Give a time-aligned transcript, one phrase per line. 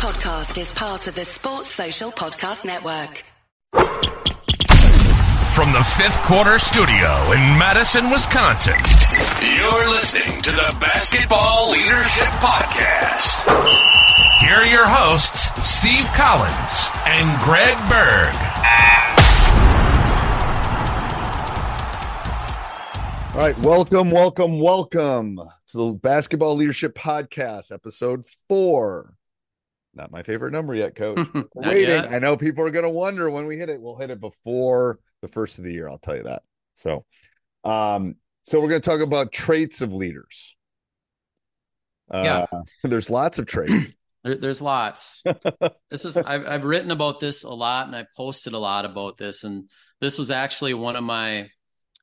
[0.00, 3.22] podcast is part of the Sports Social Podcast Network.
[5.52, 8.78] From the fifth quarter studio in Madison, Wisconsin,
[9.58, 13.44] you're listening to the Basketball Leadership Podcast.
[14.40, 18.34] Here are your hosts, Steve Collins and Greg Berge.
[23.34, 25.36] All right, welcome, welcome, welcome
[25.72, 29.18] to the Basketball Leadership Podcast, episode four.
[29.94, 31.26] Not my favorite number yet, Coach.
[31.54, 31.88] Waiting.
[31.88, 32.12] yet.
[32.12, 33.80] I know people are going to wonder when we hit it.
[33.80, 35.88] We'll hit it before the first of the year.
[35.88, 36.42] I'll tell you that.
[36.74, 37.04] So,
[37.64, 40.56] um, so we're going to talk about traits of leaders.
[42.10, 42.46] Uh,
[42.84, 43.96] there's lots of traits.
[44.22, 45.24] There, there's lots.
[45.90, 49.16] this is I've I've written about this a lot, and I posted a lot about
[49.16, 49.44] this.
[49.44, 49.70] And
[50.02, 51.48] this was actually one of my.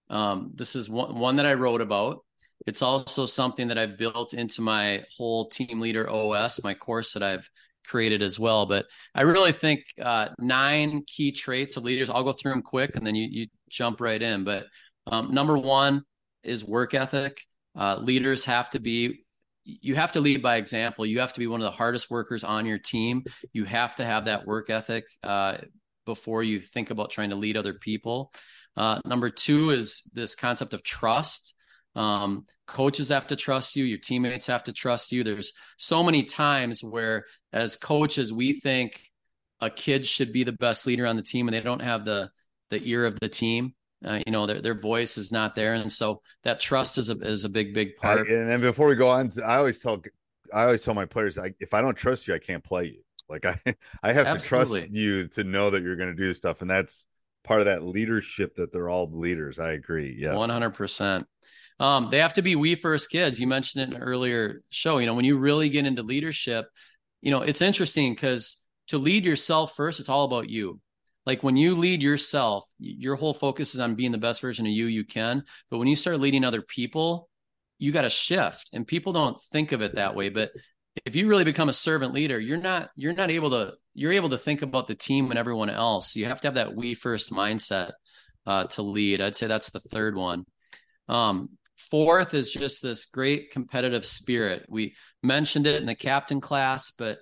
[0.09, 2.25] Um, this is one one that I wrote about.
[2.65, 7.21] It's also something that I've built into my whole team leader OS, my course that
[7.21, 7.47] I've
[7.87, 8.65] created as well.
[8.65, 12.09] But I really think uh, nine key traits of leaders.
[12.09, 14.43] I'll go through them quick, and then you you jump right in.
[14.43, 14.65] But
[15.07, 16.03] um, number one
[16.43, 17.41] is work ethic.
[17.75, 19.23] Uh, leaders have to be
[19.67, 21.05] you have to lead by example.
[21.05, 23.25] You have to be one of the hardest workers on your team.
[23.51, 25.57] You have to have that work ethic uh,
[26.05, 28.31] before you think about trying to lead other people.
[28.77, 31.55] Uh, number two is this concept of trust.
[31.97, 33.83] Um, coaches have to trust you.
[33.83, 35.23] Your teammates have to trust you.
[35.23, 39.01] There's so many times where, as coaches, we think
[39.59, 42.29] a kid should be the best leader on the team, and they don't have the
[42.69, 43.73] the ear of the team.
[44.05, 47.13] Uh, you know, their their voice is not there, and so that trust is a
[47.13, 48.27] is a big big I, part.
[48.27, 49.99] and then before we go on, I always tell
[50.53, 53.01] I always tell my players, I, if I don't trust you, I can't play you.
[53.27, 53.59] Like I,
[54.03, 56.69] I have to trust you to know that you're going to do this stuff, and
[56.69, 57.07] that's
[57.43, 59.57] part of that leadership that they're all leaders.
[59.57, 60.15] I agree.
[60.17, 61.27] Yes, One hundred percent.
[61.79, 63.39] Um, they have to be we first kids.
[63.39, 64.97] You mentioned it in an earlier show.
[64.97, 66.65] You know, when you really get into leadership,
[67.21, 70.79] you know, it's interesting because to lead yourself first, it's all about you.
[71.25, 74.71] Like when you lead yourself, your whole focus is on being the best version of
[74.71, 75.43] you you can.
[75.69, 77.29] But when you start leading other people,
[77.79, 78.69] you got to shift.
[78.71, 80.29] And people don't think of it that way.
[80.29, 80.51] But
[81.05, 84.29] if you really become a servant leader, you're not you're not able to you're able
[84.29, 86.15] to think about the team and everyone else.
[86.15, 87.91] You have to have that we first mindset
[88.45, 89.21] uh, to lead.
[89.21, 90.45] I'd say that's the third one.
[91.09, 91.49] Um,
[91.89, 94.65] fourth is just this great competitive spirit.
[94.69, 97.19] We mentioned it in the captain class, but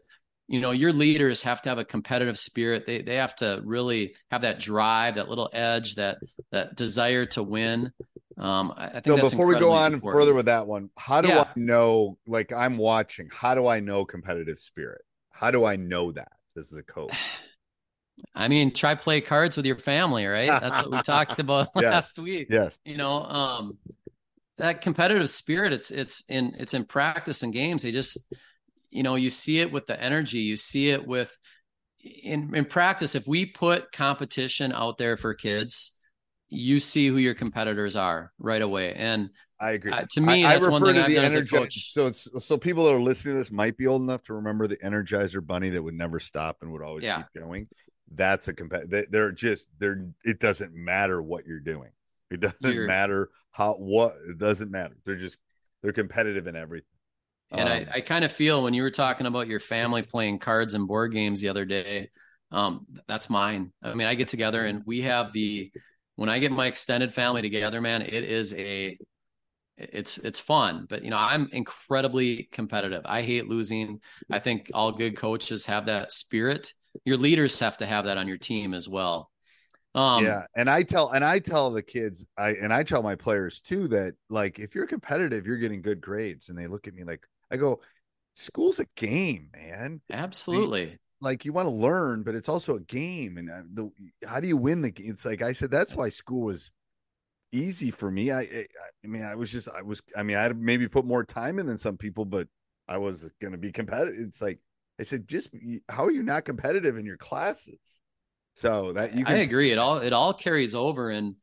[0.48, 2.86] you know your leaders have to have a competitive spirit.
[2.86, 6.18] They they have to really have that drive, that little edge, that
[6.52, 7.92] that desire to win.
[8.38, 10.22] Um, I, think So before we go on important.
[10.22, 11.42] further with that one, how do Yeah.
[11.42, 12.18] I know?
[12.28, 15.02] Like I'm watching, how do I know competitive spirit?
[15.32, 17.14] How do I know that this is a coach?
[18.36, 20.48] I mean, try play cards with your family, right?
[20.60, 21.94] That's what we talked about Yes.
[21.94, 22.48] last week.
[22.50, 23.78] Yes, you know um
[24.58, 28.34] that competitive spirit it's it's in it's in practice and games they just
[28.90, 31.36] you know you see it with the energy you see it with
[32.24, 35.98] in in practice if we put competition out there for kids
[36.48, 39.30] you see who your competitors are right away and
[39.60, 39.92] I agree.
[39.94, 42.46] uh, to me I, I one refer thing to i've the done Energizer- So it's
[42.46, 45.46] so people that are listening to this might be old enough to remember the Energizer
[45.46, 47.24] Bunny that would never stop and would always Yeah.
[47.24, 47.68] keep going.
[48.14, 49.06] That's a competitive.
[49.10, 50.10] They're just they're.
[50.26, 51.90] It doesn't matter what you're doing.
[52.32, 54.16] It doesn't You're- matter how what.
[54.30, 54.96] It doesn't matter.
[55.06, 55.38] They're just
[55.82, 56.88] they're competitive in everything.
[57.52, 60.40] And Um, I, I kind of feel when you were talking about your family playing
[60.40, 62.10] cards and board games the other day,
[62.52, 63.72] um, that's mine.
[63.84, 65.72] I mean, I get together and we have the
[66.16, 68.98] when I get my extended family together, man, it is a
[69.78, 70.88] it's it's fun.
[70.90, 73.02] But you know, I'm incredibly competitive.
[73.06, 74.00] I hate losing.
[74.32, 76.74] I think all good coaches have that spirit.
[77.04, 79.30] Your leaders have to have that on your team as well.
[79.96, 83.16] Um, yeah, and I tell and I tell the kids, I and I tell my
[83.16, 86.94] players too that like if you're competitive, you're getting good grades, and they look at
[86.94, 87.80] me like I go,
[88.36, 90.02] school's a game, man.
[90.12, 90.98] absolutely.
[91.22, 93.90] Like you want to learn, but it's also a game, and uh, the
[94.28, 95.12] how do you win the game?
[95.12, 96.72] It's like I said, that's why school was
[97.54, 98.32] easy for me.
[98.32, 98.66] I, I,
[99.04, 101.58] I mean, I was just, I was, I mean, I had maybe put more time
[101.58, 102.48] in than some people, but
[102.88, 104.20] I was going to be competitive.
[104.20, 104.60] It's like
[105.00, 105.50] I said, just
[105.90, 108.02] how are you not competitive in your classes?
[108.56, 109.72] So that you, can, I agree.
[109.72, 111.36] It all it all carries over, and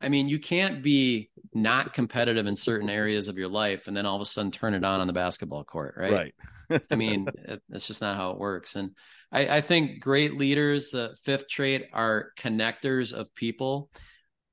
[0.00, 4.04] I mean, you can't be not competitive in certain areas of your life, and then
[4.04, 6.34] all of a sudden turn it on on the basketball court, right?
[6.70, 6.82] right?
[6.90, 7.28] I mean,
[7.68, 8.74] that's just not how it works.
[8.74, 8.90] And
[9.30, 13.88] I, I think great leaders, the fifth trait, are connectors of people.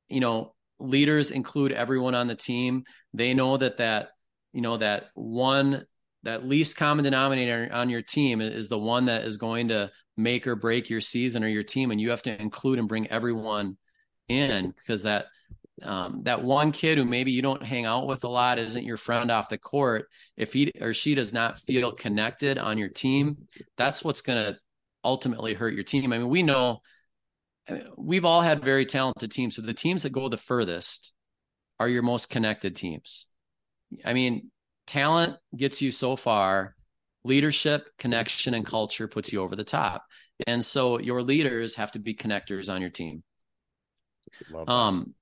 [0.10, 2.84] You know, leaders include everyone on the team.
[3.16, 4.10] They know that that
[4.54, 5.86] you know that one
[6.24, 9.90] that least common denominator on your team is the one that is going to
[10.20, 13.08] make or break your season or your team, and you have to include and bring
[13.08, 13.78] everyone
[14.28, 15.26] in because that
[15.84, 18.98] um, that one kid who maybe you don't hang out with a lot isn't your
[18.98, 20.08] friend off the court.
[20.36, 24.58] If he or she does not feel connected on your team that's what's going to
[25.04, 26.12] ultimately hurt your team.
[26.12, 26.82] I mean we know
[27.98, 31.14] we've all had very talented teams but the teams that go the furthest
[31.80, 33.28] are your most connected teams.
[34.06, 34.52] I mean
[34.86, 36.76] talent gets you so far
[37.24, 40.04] leadership connection and culture puts you over the top
[40.48, 43.24] and so your leaders have to be connectors on your team
[44.68, 45.14] um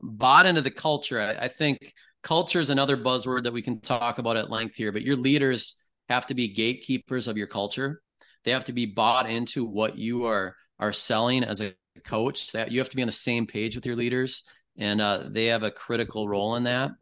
[0.00, 1.20] bought into the culture.
[1.20, 1.92] I, I think
[2.22, 5.84] culture is another buzzword that we can talk about at length here, but your leaders
[6.08, 8.00] have to be gatekeepers of your culture.
[8.44, 11.74] They have to be bought into what you are are selling as a
[12.04, 12.52] coach.
[12.52, 14.48] That you have to be on the same page with your leaders,
[14.78, 16.92] and uh, they have a critical role in that.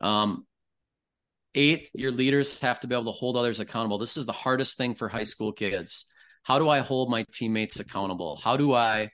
[0.00, 0.46] Um,
[1.54, 3.98] eighth, your leaders have to be able to hold others accountable.
[3.98, 6.06] This is the hardest thing for high school kids.
[6.42, 8.36] How do I hold my teammates accountable?
[8.36, 9.10] How do I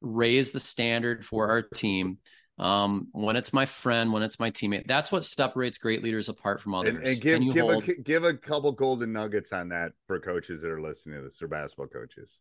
[0.00, 2.18] raise the standard for our team
[2.58, 4.86] um, when it's my friend, when it's my teammate.
[4.86, 6.94] That's what separates great leaders apart from others.
[6.94, 7.88] And, and give give hold...
[7.88, 11.40] a give a couple golden nuggets on that for coaches that are listening to this
[11.40, 12.40] or basketball coaches.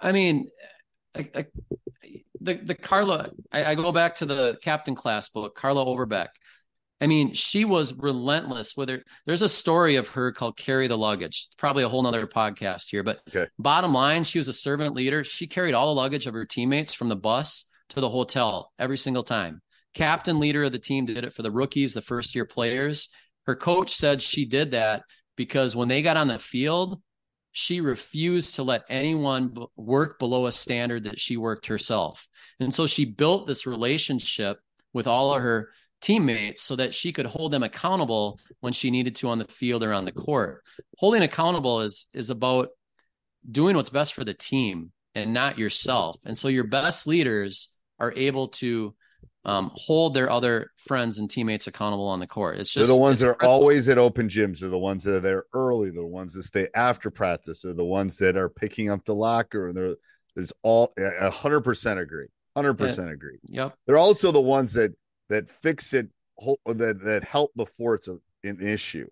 [0.00, 0.50] I mean,
[1.16, 1.46] I, I,
[2.40, 3.30] the the Carla.
[3.50, 6.28] I, I, go back to the Captain Class book, Carla Overbeck.
[7.02, 9.02] I mean, she was relentless with her.
[9.26, 11.48] There's a story of her called Carry the Luggage.
[11.58, 13.02] Probably a whole nother podcast here.
[13.02, 13.48] But okay.
[13.58, 15.24] bottom line, she was a servant leader.
[15.24, 18.96] She carried all the luggage of her teammates from the bus to the hotel every
[18.96, 19.60] single time.
[19.94, 23.08] Captain leader of the team did it for the rookies, the first year players.
[23.46, 25.02] Her coach said she did that
[25.36, 27.02] because when they got on the field,
[27.50, 32.28] she refused to let anyone work below a standard that she worked herself.
[32.60, 34.58] And so she built this relationship
[34.92, 35.70] with all of her
[36.02, 39.82] teammates so that she could hold them accountable when she needed to on the field
[39.82, 40.62] or on the court.
[40.98, 42.68] Holding accountable is is about
[43.50, 46.16] doing what's best for the team and not yourself.
[46.24, 48.94] And so your best leaders are able to
[49.44, 52.58] um, hold their other friends and teammates accountable on the court.
[52.58, 54.60] It's just they're the ones that are always at open gyms.
[54.60, 55.90] They're the ones that are there early.
[55.90, 57.62] They're the ones that stay after practice.
[57.62, 59.72] They're the ones that are picking up the locker.
[59.72, 59.94] They're
[60.34, 62.28] there's all a hundred percent agree.
[62.56, 63.38] Hundred percent agree.
[63.44, 63.74] Yep.
[63.86, 64.94] They're also the ones that
[65.32, 66.08] that fix it
[66.66, 69.08] that that help before it's a, an issue.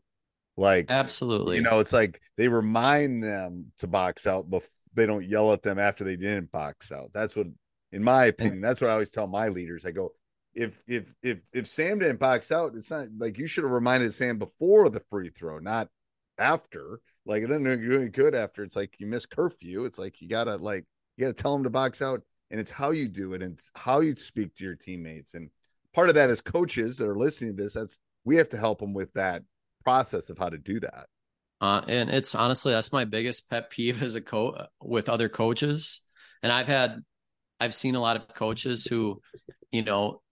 [0.56, 4.62] Like absolutely, you know, it's like they remind them to box out, but
[4.94, 7.10] they don't yell at them after they didn't box out.
[7.14, 7.46] That's what
[7.92, 8.60] in my opinion.
[8.60, 9.84] That's what I always tell my leaders.
[9.84, 10.12] I go,
[10.54, 14.14] if if if if Sam didn't box out, it's not like you should have reminded
[14.14, 15.88] Sam before the free throw, not
[16.38, 17.00] after.
[17.24, 18.62] Like it doesn't do any good after.
[18.62, 19.84] It's like you miss curfew.
[19.84, 20.84] It's like you gotta like
[21.16, 22.20] you gotta tell them to box out,
[22.50, 25.34] and it's how you do it, and it's how you speak to your teammates.
[25.34, 25.48] And
[25.94, 27.74] part of that is coaches that are listening to this.
[27.74, 29.42] That's we have to help them with that
[29.84, 31.06] process of how to do that.
[31.60, 36.02] Uh, and it's honestly that's my biggest pet peeve as a coach with other coaches.
[36.42, 37.02] And I've had
[37.58, 39.20] I've seen a lot of coaches who,
[39.70, 40.22] you know,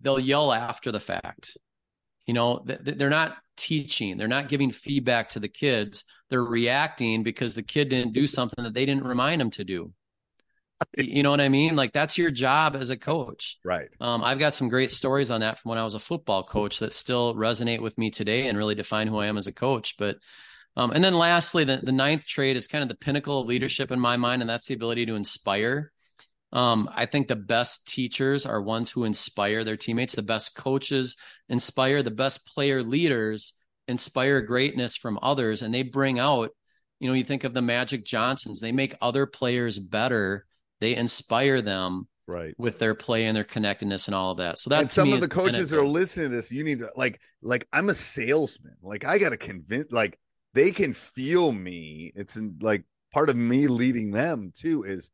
[0.00, 1.56] they'll yell after the fact.
[2.26, 6.04] You know, they're not teaching, they're not giving feedback to the kids.
[6.30, 9.92] They're reacting because the kid didn't do something that they didn't remind them to do.
[10.96, 11.76] You know what I mean?
[11.76, 13.58] Like that's your job as a coach.
[13.64, 13.88] Right.
[14.00, 16.78] Um, I've got some great stories on that from when I was a football coach
[16.78, 19.96] that still resonate with me today and really define who I am as a coach.
[19.98, 20.16] But
[20.76, 23.90] um, and then lastly, the, the ninth trait is kind of the pinnacle of leadership
[23.90, 25.92] in my mind, and that's the ability to inspire.
[26.52, 30.14] Um, I think the best teachers are ones who inspire their teammates.
[30.14, 31.16] The best coaches
[31.48, 32.02] inspire.
[32.02, 33.54] The best player leaders
[33.86, 36.50] inspire greatness from others, and they bring out.
[37.00, 38.60] You know, you think of the Magic Johnsons.
[38.60, 40.46] They make other players better.
[40.80, 44.70] They inspire them right with their play and their connectedness and all of that so
[44.70, 47.90] that's some of the coaches are listening to this you need to like like i'm
[47.90, 50.18] a salesman like i gotta convince like
[50.54, 55.10] they can feel me it's in, like part of me leading them too is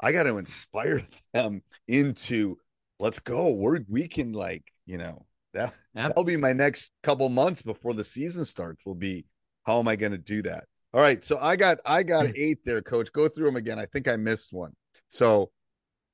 [0.00, 1.02] I got to inspire
[1.32, 2.56] them into
[2.98, 3.50] let's go.
[3.50, 8.04] We're we can like you know that that'll be my next couple months before the
[8.04, 8.84] season starts.
[8.84, 9.26] Will be
[9.64, 10.64] how am I going to do that?
[10.92, 12.32] All right, so I got I got hmm.
[12.36, 13.12] eight there, coach.
[13.12, 13.78] Go through them again.
[13.78, 14.72] I think I missed one.
[15.08, 15.50] So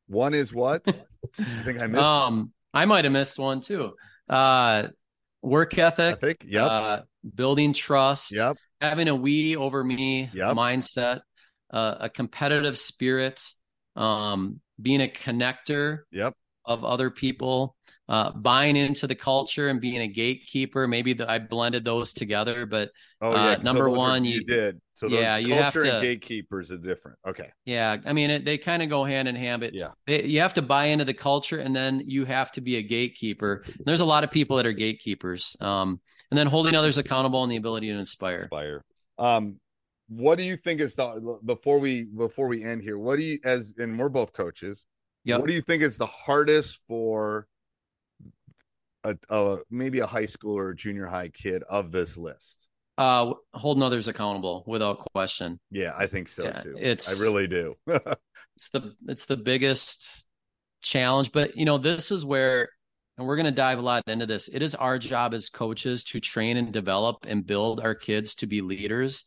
[0.07, 0.83] one is what?
[0.87, 2.03] I think I missed.
[2.03, 2.53] Um.
[2.75, 3.95] I might have missed one too.
[4.29, 4.89] Uh,
[5.41, 6.17] work ethic.
[6.17, 6.45] Ethic.
[6.47, 6.71] Yep.
[6.71, 7.01] Uh,
[7.35, 8.33] building trust.
[8.33, 8.59] Yep.
[8.83, 10.55] Having a we over me yep.
[10.55, 11.21] mindset.
[11.71, 13.43] Uh, a competitive spirit
[13.97, 16.35] um, being a connector yep.
[16.65, 17.75] of other people,
[18.09, 20.87] uh, buying into the culture and being a gatekeeper.
[20.87, 24.81] Maybe the, I blended those together, but oh, yeah, uh, number one, you, you, did.
[24.95, 25.83] So yeah, you have to.
[25.83, 27.19] gatekeepers are different.
[27.27, 27.51] Okay.
[27.65, 30.41] Yeah, I mean, it, they kind of go hand in hand, but yeah, they, you
[30.41, 33.63] have to buy into the culture, and then you have to be a gatekeeper.
[33.67, 37.43] And there's a lot of people that are gatekeepers, um, and then holding others accountable
[37.43, 38.37] and the ability to inspire.
[38.37, 38.85] Inspire.
[39.19, 39.57] Um,
[40.09, 43.41] what do you think is the before we before we end here what do you
[43.43, 44.87] as and we're both coaches
[45.27, 45.41] Yep.
[45.41, 47.49] What do you think is the hardest for
[49.11, 52.69] a, a maybe a high school or junior high kid of this list?
[52.99, 55.61] Uh, holding others accountable without question.
[55.71, 56.77] Yeah, I think so Yeah, too.
[56.79, 57.75] it's- I really do.
[58.57, 60.27] It's the it's the biggest
[60.81, 61.31] challenge.
[61.31, 62.71] But you know, this is where,
[63.19, 64.49] and we're going to dive a lot into this.
[64.49, 68.47] It is our job as coaches to train and develop and build our kids to
[68.47, 69.25] be leaders.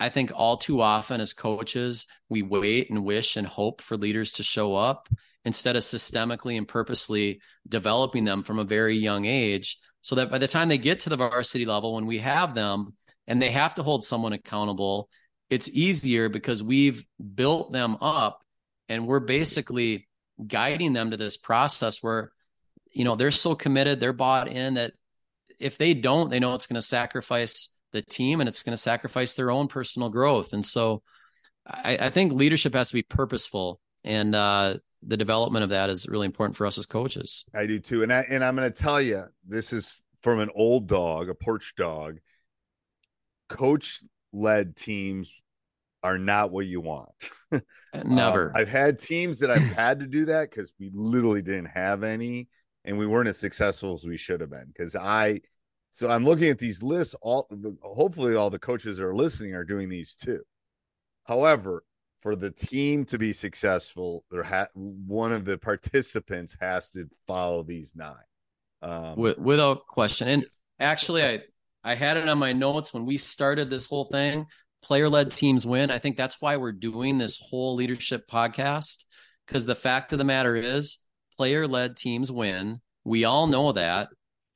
[0.00, 4.32] I think all too often as coaches, we wait and wish and hope for leaders
[4.32, 5.06] to show up
[5.44, 10.38] instead of systemically and purposely developing them from a very young age so that by
[10.38, 12.94] the time they get to the varsity level, when we have them
[13.26, 15.08] and they have to hold someone accountable,
[15.50, 18.40] it's easier because we've built them up
[18.88, 20.08] and we're basically
[20.44, 22.32] guiding them to this process where
[22.90, 24.92] you know they're so committed they're bought in that
[25.60, 28.80] if they don't they know it's going to sacrifice the team and it's going to
[28.80, 30.52] sacrifice their own personal growth.
[30.52, 31.02] And so
[31.66, 36.06] I, I think leadership has to be purposeful and uh, the development of that is
[36.08, 38.02] really important for us as coaches I do too.
[38.02, 41.34] And I and I'm going to tell you, this is from an old dog, a
[41.34, 42.18] porch dog.
[43.48, 44.00] Coach
[44.32, 45.34] led teams
[46.02, 47.10] are not what you want.
[48.04, 51.66] never Um, I've had teams that I've had to do that because we literally didn't
[51.66, 52.48] have any,
[52.84, 54.66] and we weren't as successful as we should have been.
[54.66, 55.40] Because I,
[55.90, 57.14] so I'm looking at these lists.
[57.20, 57.48] All
[57.82, 60.40] hopefully, all the coaches that are listening are doing these too.
[61.24, 61.84] However,
[62.22, 67.62] for the team to be successful, there ha- one of the participants has to follow
[67.62, 68.14] these nine.
[68.80, 70.28] Um, Wi- without question.
[70.28, 70.46] And
[70.78, 71.40] actually, I
[71.84, 74.46] I had it on my notes when we started this whole thing.
[74.82, 75.90] Player led teams win.
[75.90, 79.04] I think that's why we're doing this whole leadership podcast
[79.46, 80.98] because the fact of the matter is,
[81.36, 82.80] player led teams win.
[83.04, 84.08] We all know that.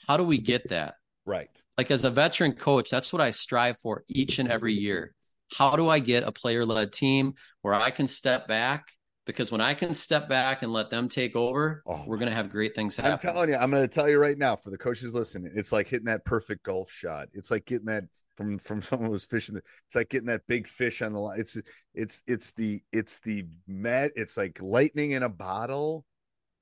[0.06, 0.94] How do we get that?
[1.24, 1.50] right.
[1.76, 5.14] Like as a veteran coach, that's what I strive for each and every year.
[5.52, 8.86] How do I get a player led team where I can step back?
[9.26, 12.34] Because when I can step back and let them take over, Oh, we're going to
[12.34, 13.12] have great things happen.
[13.12, 15.72] I'm telling you, I'm going to tell you right now for the coaches listening, it's
[15.72, 17.28] like hitting that perfect golf shot.
[17.32, 18.04] It's like getting that
[18.36, 19.56] from from someone who's fishing.
[19.56, 21.40] It's like getting that big fish on the line.
[21.40, 21.58] It's
[21.94, 24.12] it's it's the it's the met.
[24.14, 26.04] It's like lightning in a bottle.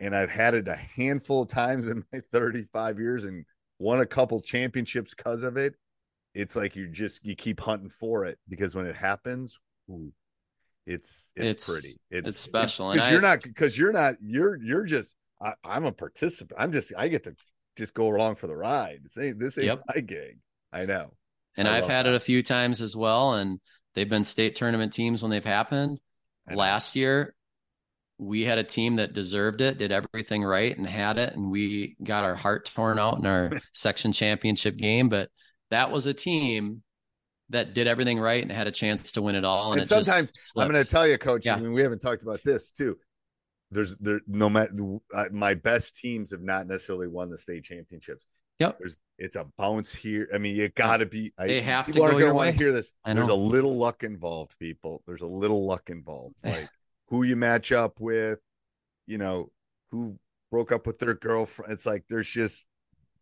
[0.01, 3.45] And I've had it a handful of times in my 35 years and
[3.79, 5.75] won a couple championships because of it.
[6.35, 9.59] It's like you just you keep hunting for it because when it happens,
[9.91, 10.13] ooh,
[10.87, 12.27] it's it's, It's- pretty.
[12.29, 15.93] it's special, and because you're not because you're not you're you're just I, I'm a
[15.93, 16.59] participant.
[16.61, 17.35] I'm just I get to
[17.77, 19.01] just go along for the ride.
[19.05, 19.83] This ain't this ain't Yep.
[19.95, 20.39] my gig.
[20.73, 21.13] I know.
[21.57, 22.13] And I I've had that.
[22.13, 23.35] it a few times as well.
[23.35, 23.61] And
[23.95, 26.01] they've been state tournament teams when they've happened.
[26.53, 27.35] Last year,
[28.19, 31.35] we had a team that deserved it, did everything right, and had it.
[31.35, 35.09] And we got our heart torn out in our section championship game.
[35.09, 35.31] But
[35.71, 36.83] that was a team
[37.51, 39.73] that did everything right and had a chance to win it all.
[39.73, 41.47] And, And it just sometimes I'm going to tell you, Coach.
[41.47, 41.57] Yeah.
[41.57, 42.97] I mean, we haven't talked about this too.
[43.71, 44.73] There's there no matter
[45.13, 48.25] uh, my best teams have not necessarily won the state championships.
[48.61, 48.79] Yep.
[48.79, 50.29] There's it's a bounce here.
[50.33, 51.33] I mean, you got to be.
[51.37, 52.53] I, They have to go your way.
[52.53, 52.93] hear this.
[53.05, 55.03] I There's a little luck involved, people.
[55.07, 56.69] There's a little luck involved, like
[57.09, 58.39] who you match up with.
[59.07, 59.51] You know
[59.91, 60.19] who
[60.51, 61.73] broke up with their girlfriend.
[61.73, 62.67] It's like there's just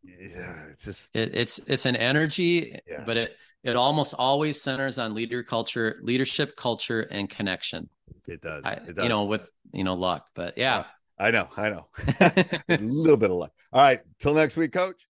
[0.04, 3.04] yeah, it's just It, it's it's an energy, Yeah.
[3.06, 7.88] but it it almost always centers on leader culture, leadership culture, and connection.
[8.26, 8.64] it does.
[8.64, 9.02] I, it does.
[9.04, 10.28] you know, with you know luck.
[10.35, 10.85] But yeah.
[11.18, 11.87] I know, I know.
[12.21, 13.52] a little bit of luck.
[13.73, 15.06] All right, till next week, Coach.